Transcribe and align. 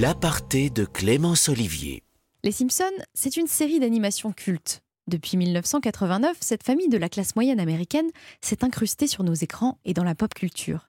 L'aparté 0.00 0.70
de 0.70 0.84
Clémence 0.84 1.48
Olivier. 1.48 2.04
Les 2.44 2.52
Simpsons, 2.52 2.84
c'est 3.14 3.36
une 3.36 3.48
série 3.48 3.80
d'animation 3.80 4.30
culte. 4.30 4.84
Depuis 5.08 5.36
1989, 5.36 6.36
cette 6.40 6.62
famille 6.62 6.88
de 6.88 6.98
la 6.98 7.08
classe 7.08 7.34
moyenne 7.34 7.58
américaine 7.58 8.06
s'est 8.40 8.62
incrustée 8.62 9.08
sur 9.08 9.24
nos 9.24 9.34
écrans 9.34 9.80
et 9.84 9.94
dans 9.94 10.04
la 10.04 10.14
pop 10.14 10.32
culture. 10.32 10.88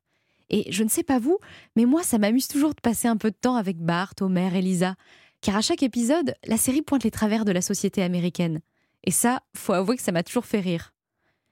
Et 0.52 0.71
je 0.71 0.84
ne 0.84 0.89
sais 0.89 1.02
pas 1.02 1.18
vous, 1.18 1.39
mais 1.75 1.86
moi 1.86 2.04
ça 2.04 2.20
m'amuse 2.20 2.48
toujours 2.48 2.75
de 2.75 2.82
passer 2.82 3.07
un 3.07 3.18
peu 3.18 3.32
de 3.32 3.36
temps 3.36 3.55
avec 3.55 3.77
Bart, 3.80 4.14
Homer 4.21 4.52
et 4.54 4.80
car 5.41 5.55
à 5.55 5.62
chaque 5.62 5.82
épisode, 5.82 6.36
la 6.46 6.57
série 6.57 6.84
pointe 6.84 7.04
les 7.04 7.10
travers 7.10 7.46
de 7.46 7.52
la 7.52 7.62
société 7.62 8.04
américaine. 8.04 8.60
Et 9.05 9.12
ça, 9.12 9.41
faut 9.57 9.73
avouer 9.73 9.98
que 9.98 10.04
ça 10.04 10.12
m'a 10.12 10.21
toujours 10.21 10.46
fait 10.46 10.60
rire. 10.60 10.94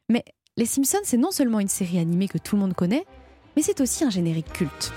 Mais 0.10 0.24
Les 0.58 0.68
Simpsons, 0.68 1.00
c'est 1.04 1.18
non 1.18 1.32
seulement 1.32 1.60
une 1.60 1.70
série 1.70 1.98
animée 1.98 2.28
que 2.28 2.38
tout 2.38 2.56
le 2.56 2.62
monde 2.62 2.76
connaît, 2.76 3.06
mais 3.56 3.64
c'est 3.64 3.82
aussi 3.82 4.04
un 4.04 4.12
générique 4.12 4.54
culte. 4.54 4.94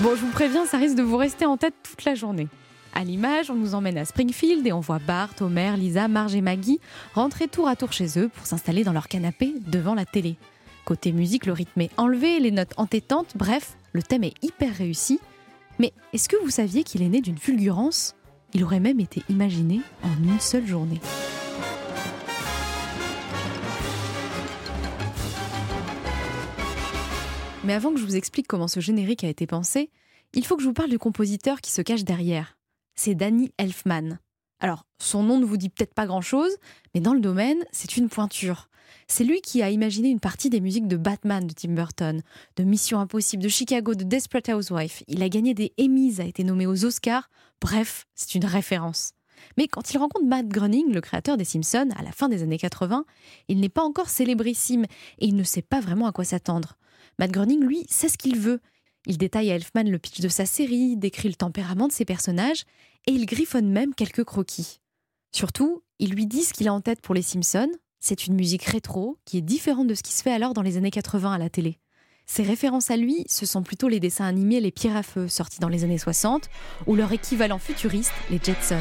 Bon, 0.00 0.14
je 0.14 0.20
vous 0.20 0.30
préviens, 0.30 0.66
ça 0.66 0.76
risque 0.76 0.96
de 0.96 1.02
vous 1.02 1.16
rester 1.16 1.46
en 1.46 1.56
tête 1.56 1.74
toute 1.82 2.04
la 2.04 2.14
journée. 2.14 2.48
À 2.94 3.02
l'image, 3.02 3.50
on 3.50 3.54
nous 3.54 3.74
emmène 3.74 3.96
à 3.96 4.04
Springfield 4.04 4.66
et 4.66 4.72
on 4.72 4.80
voit 4.80 4.98
Bart, 4.98 5.30
Homer, 5.40 5.72
Lisa, 5.78 6.06
Marge 6.06 6.34
et 6.34 6.42
Maggie 6.42 6.80
rentrer 7.14 7.48
tour 7.48 7.66
à 7.66 7.76
tour 7.76 7.92
chez 7.92 8.18
eux 8.18 8.28
pour 8.28 8.46
s'installer 8.46 8.84
dans 8.84 8.92
leur 8.92 9.08
canapé 9.08 9.54
devant 9.66 9.94
la 9.94 10.04
télé. 10.04 10.36
Côté 10.84 11.12
musique, 11.12 11.46
le 11.46 11.54
rythme 11.54 11.80
est 11.80 11.90
enlevé, 11.96 12.40
les 12.40 12.50
notes 12.50 12.74
entêtantes, 12.76 13.32
bref, 13.36 13.78
le 13.92 14.02
thème 14.02 14.24
est 14.24 14.34
hyper 14.42 14.74
réussi. 14.74 15.18
Mais 15.78 15.94
est-ce 16.12 16.28
que 16.28 16.36
vous 16.42 16.50
saviez 16.50 16.84
qu'il 16.84 17.02
est 17.02 17.08
né 17.08 17.22
d'une 17.22 17.38
fulgurance? 17.38 18.14
Il 18.52 18.64
aurait 18.64 18.80
même 18.80 19.00
été 19.00 19.22
imaginé 19.30 19.80
en 20.02 20.12
une 20.22 20.40
seule 20.40 20.66
journée. 20.66 21.00
Mais 27.66 27.72
avant 27.72 27.92
que 27.92 27.98
je 27.98 28.04
vous 28.04 28.14
explique 28.14 28.46
comment 28.46 28.68
ce 28.68 28.78
générique 28.78 29.24
a 29.24 29.28
été 29.28 29.44
pensé, 29.44 29.90
il 30.34 30.46
faut 30.46 30.54
que 30.54 30.62
je 30.62 30.68
vous 30.68 30.72
parle 30.72 30.88
du 30.88 31.00
compositeur 31.00 31.60
qui 31.60 31.72
se 31.72 31.82
cache 31.82 32.04
derrière. 32.04 32.56
C'est 32.94 33.16
Danny 33.16 33.50
Elfman. 33.58 34.20
Alors, 34.60 34.86
son 35.00 35.24
nom 35.24 35.40
ne 35.40 35.44
vous 35.44 35.56
dit 35.56 35.68
peut-être 35.68 35.92
pas 35.92 36.06
grand-chose, 36.06 36.56
mais 36.94 37.00
dans 37.00 37.12
le 37.12 37.18
domaine, 37.18 37.58
c'est 37.72 37.96
une 37.96 38.08
pointure. 38.08 38.68
C'est 39.08 39.24
lui 39.24 39.40
qui 39.40 39.62
a 39.62 39.70
imaginé 39.70 40.10
une 40.10 40.20
partie 40.20 40.48
des 40.48 40.60
musiques 40.60 40.86
de 40.86 40.96
Batman 40.96 41.44
de 41.44 41.52
Tim 41.52 41.72
Burton, 41.72 42.22
de 42.54 42.62
Mission 42.62 43.00
Impossible, 43.00 43.42
de 43.42 43.48
Chicago, 43.48 43.96
de 43.96 44.04
Desperate 44.04 44.48
Housewife. 44.48 45.02
Il 45.08 45.20
a 45.24 45.28
gagné 45.28 45.52
des 45.52 45.72
Emmys, 45.76 46.20
a 46.20 46.24
été 46.24 46.44
nommé 46.44 46.68
aux 46.68 46.84
Oscars. 46.84 47.28
Bref, 47.60 48.06
c'est 48.14 48.36
une 48.36 48.44
référence. 48.44 49.10
Mais 49.56 49.66
quand 49.66 49.92
il 49.92 49.98
rencontre 49.98 50.24
Matt 50.24 50.46
Groening, 50.46 50.92
le 50.92 51.00
créateur 51.00 51.36
des 51.36 51.44
Simpsons, 51.44 51.88
à 51.96 52.04
la 52.04 52.12
fin 52.12 52.28
des 52.28 52.44
années 52.44 52.58
80, 52.58 53.04
il 53.48 53.58
n'est 53.58 53.68
pas 53.68 53.82
encore 53.82 54.08
célébrissime 54.08 54.84
et 55.18 55.26
il 55.26 55.34
ne 55.34 55.42
sait 55.42 55.62
pas 55.62 55.80
vraiment 55.80 56.06
à 56.06 56.12
quoi 56.12 56.24
s'attendre. 56.24 56.78
Matt 57.18 57.30
Groening, 57.30 57.62
lui, 57.62 57.86
sait 57.88 58.08
ce 58.08 58.18
qu'il 58.18 58.38
veut. 58.38 58.60
Il 59.06 59.18
détaille 59.18 59.50
à 59.50 59.54
Elfman 59.54 59.84
le 59.84 59.98
pitch 59.98 60.20
de 60.20 60.28
sa 60.28 60.46
série, 60.46 60.96
décrit 60.96 61.28
le 61.28 61.34
tempérament 61.34 61.88
de 61.88 61.92
ses 61.92 62.04
personnages, 62.04 62.64
et 63.06 63.12
il 63.12 63.26
griffonne 63.26 63.70
même 63.70 63.94
quelques 63.94 64.24
croquis. 64.24 64.80
Surtout, 65.32 65.82
il 65.98 66.10
lui 66.10 66.26
dit 66.26 66.42
ce 66.42 66.52
qu'il 66.52 66.68
a 66.68 66.74
en 66.74 66.80
tête 66.80 67.00
pour 67.00 67.14
les 67.14 67.22
Simpsons. 67.22 67.70
C'est 68.00 68.26
une 68.26 68.34
musique 68.34 68.64
rétro 68.64 69.18
qui 69.24 69.38
est 69.38 69.42
différente 69.42 69.86
de 69.86 69.94
ce 69.94 70.02
qui 70.02 70.12
se 70.12 70.22
fait 70.22 70.32
alors 70.32 70.54
dans 70.54 70.62
les 70.62 70.76
années 70.76 70.90
80 70.90 71.32
à 71.32 71.38
la 71.38 71.48
télé. 71.48 71.78
Ses 72.26 72.42
références 72.42 72.90
à 72.90 72.96
lui, 72.96 73.24
ce 73.28 73.46
sont 73.46 73.62
plutôt 73.62 73.88
les 73.88 74.00
dessins 74.00 74.26
animés 74.26 74.60
Les 74.60 74.72
Pierres 74.72 74.96
à 74.96 75.02
Feu, 75.02 75.28
sortis 75.28 75.60
dans 75.60 75.68
les 75.68 75.84
années 75.84 75.98
60, 75.98 76.50
ou 76.86 76.96
leur 76.96 77.12
équivalent 77.12 77.58
futuriste, 77.58 78.12
les 78.30 78.40
Jetsons. 78.42 78.80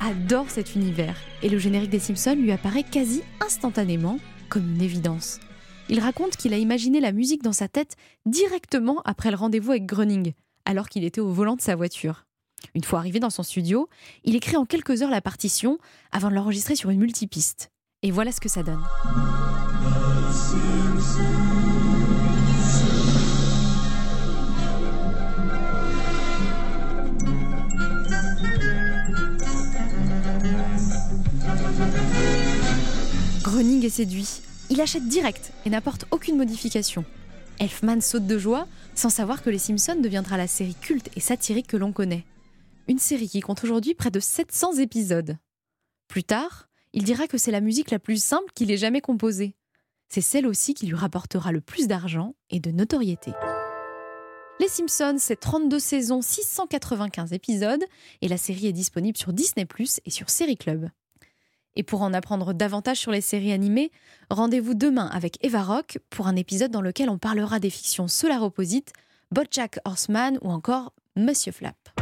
Adore 0.00 0.50
cet 0.50 0.74
univers 0.74 1.16
et 1.42 1.50
le 1.50 1.58
générique 1.58 1.90
des 1.90 1.98
Simpsons 1.98 2.34
lui 2.34 2.50
apparaît 2.50 2.82
quasi 2.82 3.22
instantanément 3.44 4.18
comme 4.48 4.74
une 4.74 4.80
évidence. 4.80 5.38
Il 5.90 6.00
raconte 6.00 6.36
qu'il 6.36 6.54
a 6.54 6.58
imaginé 6.58 6.98
la 6.98 7.12
musique 7.12 7.42
dans 7.42 7.52
sa 7.52 7.68
tête 7.68 7.96
directement 8.24 9.02
après 9.04 9.30
le 9.30 9.36
rendez-vous 9.36 9.72
avec 9.72 9.84
Groening, 9.84 10.32
alors 10.64 10.88
qu'il 10.88 11.04
était 11.04 11.20
au 11.20 11.30
volant 11.30 11.56
de 11.56 11.60
sa 11.60 11.76
voiture. 11.76 12.26
Une 12.74 12.84
fois 12.84 13.00
arrivé 13.00 13.20
dans 13.20 13.30
son 13.30 13.42
studio, 13.42 13.88
il 14.24 14.34
écrit 14.34 14.56
en 14.56 14.64
quelques 14.64 15.02
heures 15.02 15.10
la 15.10 15.20
partition 15.20 15.78
avant 16.10 16.30
de 16.30 16.34
l'enregistrer 16.34 16.74
sur 16.74 16.88
une 16.88 17.00
multipiste. 17.00 17.70
Et 18.02 18.10
voilà 18.10 18.32
ce 18.32 18.40
que 18.40 18.48
ça 18.48 18.62
donne. 18.62 18.82
Groening 33.42 33.84
est 33.84 33.90
séduit. 33.90 34.40
Il 34.70 34.80
achète 34.80 35.06
direct 35.06 35.52
et 35.64 35.70
n'apporte 35.70 36.04
aucune 36.10 36.36
modification. 36.36 37.04
Elfman 37.58 38.00
saute 38.00 38.26
de 38.26 38.38
joie 38.38 38.66
sans 38.94 39.10
savoir 39.10 39.42
que 39.42 39.50
Les 39.50 39.58
Simpsons 39.58 40.00
deviendra 40.00 40.36
la 40.36 40.46
série 40.46 40.74
culte 40.74 41.10
et 41.16 41.20
satirique 41.20 41.68
que 41.68 41.76
l'on 41.76 41.92
connaît. 41.92 42.24
Une 42.88 42.98
série 42.98 43.28
qui 43.28 43.40
compte 43.40 43.62
aujourd'hui 43.64 43.94
près 43.94 44.10
de 44.10 44.20
700 44.20 44.78
épisodes. 44.78 45.38
Plus 46.08 46.24
tard, 46.24 46.68
il 46.92 47.04
dira 47.04 47.26
que 47.26 47.38
c'est 47.38 47.50
la 47.50 47.60
musique 47.60 47.90
la 47.90 47.98
plus 47.98 48.22
simple 48.22 48.52
qu'il 48.54 48.70
ait 48.70 48.76
jamais 48.76 49.00
composée. 49.00 49.54
C'est 50.08 50.20
celle 50.20 50.46
aussi 50.46 50.74
qui 50.74 50.86
lui 50.86 50.94
rapportera 50.94 51.52
le 51.52 51.60
plus 51.60 51.88
d'argent 51.88 52.34
et 52.50 52.60
de 52.60 52.70
notoriété. 52.70 53.32
Les 54.60 54.68
Simpsons, 54.68 55.16
c'est 55.18 55.38
32 55.38 55.78
saisons, 55.78 56.22
695 56.22 57.32
épisodes, 57.32 57.84
et 58.22 58.28
la 58.28 58.38
série 58.38 58.68
est 58.68 58.72
disponible 58.72 59.18
sur 59.18 59.32
Disney 59.32 59.66
+, 59.84 60.00
et 60.04 60.10
sur 60.10 60.30
Série 60.30 60.56
Club. 60.56 60.88
Et 61.76 61.82
pour 61.82 62.02
en 62.02 62.12
apprendre 62.14 62.54
davantage 62.54 62.98
sur 62.98 63.12
les 63.12 63.20
séries 63.20 63.52
animées, 63.52 63.92
rendez-vous 64.30 64.74
demain 64.74 65.06
avec 65.06 65.38
Eva 65.44 65.62
Rock 65.62 65.98
pour 66.10 66.26
un 66.26 66.36
épisode 66.36 66.70
dans 66.70 66.80
lequel 66.80 67.10
on 67.10 67.18
parlera 67.18 67.60
des 67.60 67.70
fictions 67.70 68.08
Solar 68.08 68.42
Opposite, 68.42 68.92
BoJack 69.30 69.78
Horseman 69.84 70.38
ou 70.42 70.50
encore 70.50 70.92
Monsieur 71.16 71.52
Flap. 71.52 71.95